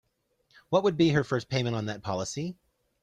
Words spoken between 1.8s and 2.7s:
that policy?